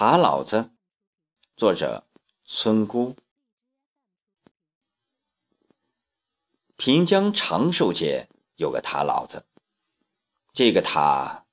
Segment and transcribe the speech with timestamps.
[0.00, 0.70] 塔老子，
[1.58, 2.06] 作者
[2.46, 3.14] 村姑。
[6.78, 8.26] 平江长寿街
[8.56, 9.44] 有个塔老子，
[10.54, 11.44] 这个塔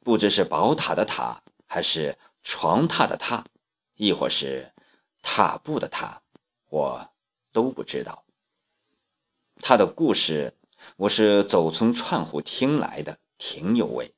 [0.00, 3.42] 不知是宝塔的塔，还是床榻的榻，
[3.94, 4.74] 亦或是
[5.22, 6.20] 踏步的踏，
[6.68, 7.14] 我
[7.50, 8.26] 都不知道。
[9.62, 10.54] 他的故事
[10.98, 14.14] 我是走村串户听来的，挺有味。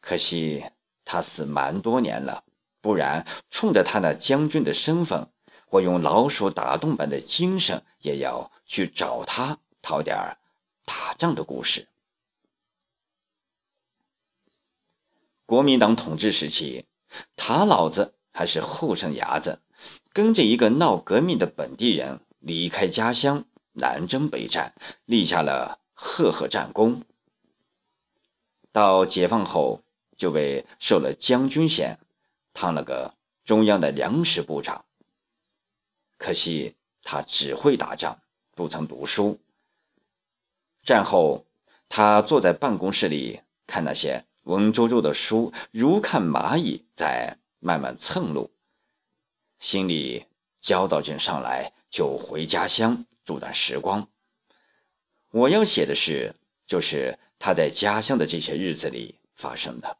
[0.00, 0.64] 可惜
[1.04, 2.44] 他死蛮多年了。
[2.80, 5.28] 不然，冲着他那将军的身份，
[5.68, 10.38] 我用老鼠打洞般的精神，也要去找他讨点
[10.84, 11.88] 打仗的故事。
[15.44, 16.86] 国民党统治时期，
[17.36, 19.60] 他老子还是后生伢子，
[20.12, 24.74] 跟着一个闹革命的本地人离开家乡，南征北战，
[25.04, 27.02] 立下了赫赫战功。
[28.72, 29.82] 到解放后，
[30.16, 31.98] 就被授了将军衔。
[32.60, 34.84] 当了个中央的粮食部长。
[36.18, 38.20] 可惜他只会打仗，
[38.54, 39.40] 不曾读书。
[40.84, 41.46] 战后，
[41.88, 48.50] 他坐在办公室里看那些文绉绉的书，如看蚂蚁在慢慢蹭路，
[49.58, 50.26] 心里
[50.60, 54.06] 焦躁劲上来，就回家乡住段时光。
[55.30, 56.34] 我要写的是，
[56.66, 59.96] 就是他在家乡的这些日子里发生的。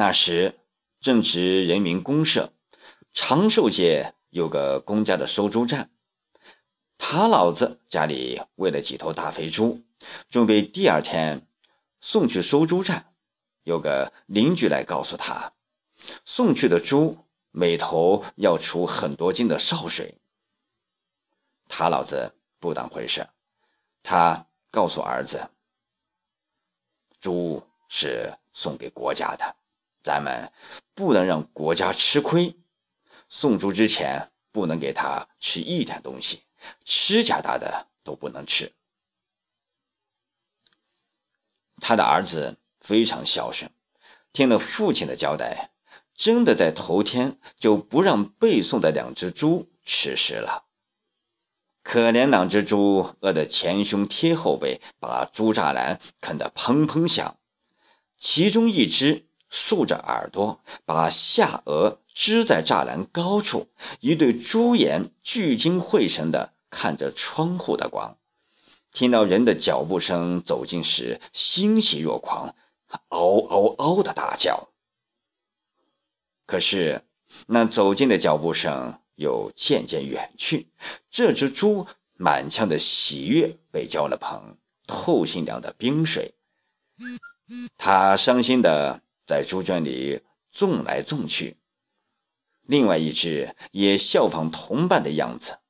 [0.00, 0.58] 那时
[0.98, 2.54] 正值人民公社，
[3.12, 5.90] 长寿街有个公家的收猪站。
[6.96, 9.82] 他老子家里喂了几头大肥猪，
[10.30, 11.46] 准备第二天
[12.00, 13.12] 送去收猪站。
[13.64, 15.52] 有个邻居来告诉他，
[16.24, 20.16] 送去的猪每头要出很多斤的潲水。
[21.68, 23.28] 他老子不当回事，
[24.02, 25.50] 他告诉儿子，
[27.20, 29.59] 猪是送给国家的。
[30.02, 30.50] 咱们
[30.94, 32.56] 不能让国家吃亏，
[33.28, 36.44] 送猪之前不能给他吃一点东西，
[36.84, 38.72] 吃甲大的都不能吃。
[41.80, 43.70] 他的儿子非常孝顺，
[44.32, 45.70] 听了父亲的交代，
[46.14, 50.66] 真的在头天就不让背送的两只猪吃食了。
[51.82, 57.38] 可怜两只猪饿得前胸贴后背，把猪栅栏啃得砰砰响，
[58.16, 59.29] 其中一只。
[59.50, 63.68] 竖着耳朵，把下颚支在栅栏高处，
[63.98, 68.16] 一对猪眼聚精会神地看着窗户的光。
[68.92, 72.54] 听到人的脚步声走近时，欣喜若狂，
[73.08, 74.68] 嗷嗷嗷的大叫。
[76.46, 77.02] 可是
[77.46, 80.68] 那走近的脚步声又渐渐远去，
[81.10, 84.56] 这只猪满腔的喜悦被浇了盆
[84.86, 86.34] 透心凉的冰水，
[87.76, 89.02] 它伤心的。
[89.30, 91.56] 在猪圈里纵来纵去，
[92.62, 95.60] 另外一只也效仿同伴的样子。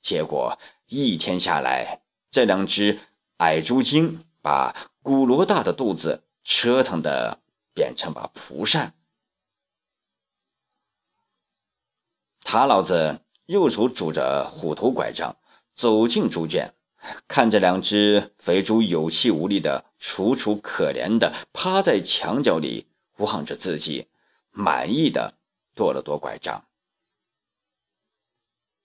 [0.00, 0.56] 结果
[0.86, 3.00] 一天下来，这两只
[3.38, 7.40] 矮猪精把古罗大的肚子折腾的
[7.74, 8.94] 变成把蒲扇。
[12.42, 15.36] 他老子右手拄着虎头拐杖
[15.72, 16.72] 走进猪圈。
[17.26, 22.86] 看着两只肥猪有气无力的、楚楚可怜的趴在墙角里
[23.16, 24.06] 望着自己，
[24.50, 25.34] 满意的
[25.74, 26.66] 跺了跺拐杖。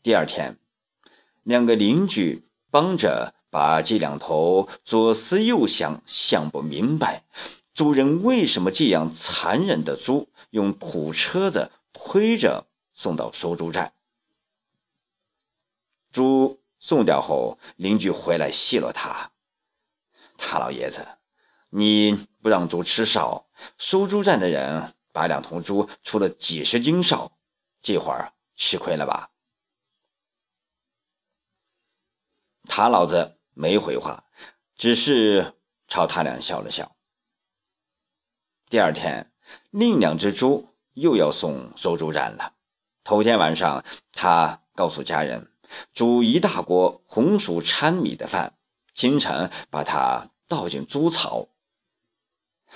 [0.01, 0.57] 第二天，
[1.43, 7.23] 两个邻居帮着把这两头左思右想想不明白，
[7.73, 13.93] 主人为什么这样残忍的猪，用土车子推着送到收猪站。
[16.11, 16.59] 猪。
[16.79, 19.31] 送掉后，邻居回来奚落他
[20.37, 21.07] ：“他老爷子，
[21.69, 27.37] 你不让猪吃哨，收猪站的人把两头猪出了几十斤哨，
[27.81, 29.31] 这会儿吃亏了吧？”
[32.69, 34.25] 他老子没回话，
[34.75, 35.55] 只是
[35.87, 36.95] 朝他俩笑了笑。
[38.69, 39.33] 第二天，
[39.71, 42.53] 另两只猪又要送收猪站了。
[43.03, 45.51] 头天晚上，他告诉家人。
[45.93, 48.57] 煮一大锅红薯掺米的饭，
[48.93, 51.49] 清晨把它倒进猪槽，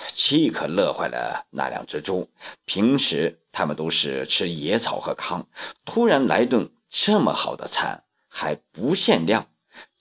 [0.07, 2.29] 岂可乐坏了那两只猪。
[2.65, 5.45] 平时他们都是吃野草和糠，
[5.85, 9.49] 突然来顿这么好的餐，还不限量，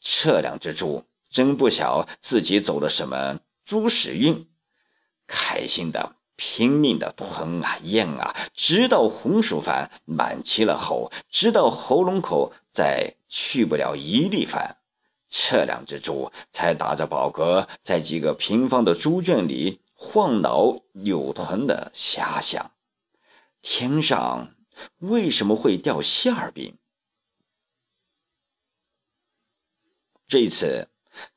[0.00, 4.48] 这两只猪真不晓自己走了什么猪屎运，
[5.26, 6.16] 开心的。
[6.42, 14.78] 拼命的吞啊咽啊，直到红薯饭满齐了喉，直到喉咙口再去不了一粒饭，
[15.28, 22.70] 这两只猪才打着饱嗝，在几个平方的猪圈里晃脑扭臀的遐想：
[23.60, 24.54] 天上
[25.00, 26.78] 为什么会掉馅儿饼？
[30.26, 30.88] 这次，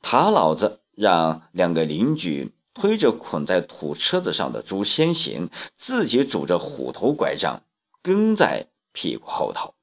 [0.02, 7.64] 他老子让两个邻居推着捆在土车子上的猪先行，自己拄着虎头拐杖
[8.02, 9.76] 跟在屁股后头。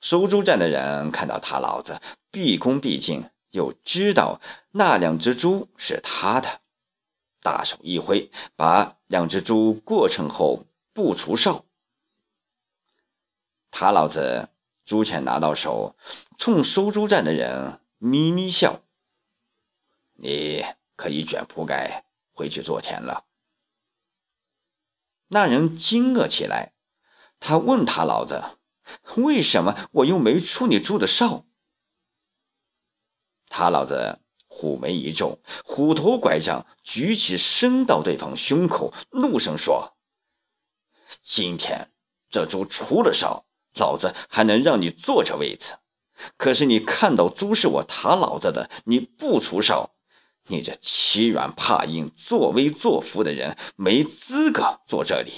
[0.00, 4.40] 收猪站的人看到他老子毕恭毕敬，又知道
[4.72, 6.60] 那两只猪是他的，
[7.42, 11.64] 大手一挥，把两只猪过秤后不除哨。
[13.70, 14.48] 他老子。
[14.88, 15.96] 猪钱拿到手，
[16.38, 18.80] 冲收猪站的人咪咪笑。
[20.20, 20.64] 你
[20.96, 23.24] 可以卷铺盖回去做田了。
[25.28, 26.74] 那人惊愕起来，
[27.40, 28.58] 他问他老子
[29.16, 31.46] ：“为什么我又没出你猪的哨？”
[33.48, 39.96] 他老子虎眉一皱，虎头拐杖举起，伸到对方胸口，怒声说
[41.22, 41.92] ：“今天
[42.28, 45.78] 这猪出了哨。”老子还能让你坐这位子，
[46.36, 49.94] 可是你看到猪是我他老子的，你不出手，
[50.48, 55.32] 你这欺软怕硬、作威作福的人没资格坐这里。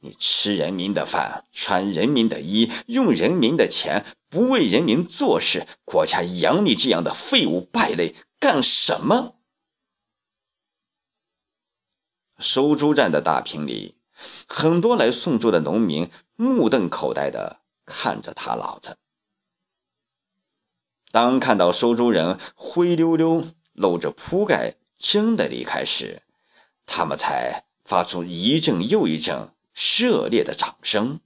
[0.00, 9.36] 你吃人民的饭，穿人民的衣，用人民的钱，不为人民做事，国家养你这样的废物败类干什么？
[12.38, 13.96] 收猪站的大坪里。
[14.46, 18.96] 很多来送猪的农民目瞪口呆的看着他老子。
[21.10, 23.44] 当看到收猪人灰溜溜
[23.74, 26.22] 搂着铺盖真的离开时，
[26.86, 31.20] 他们才发出一阵又一阵热烈的掌声。